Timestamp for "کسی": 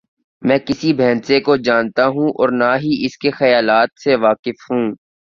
0.59-0.91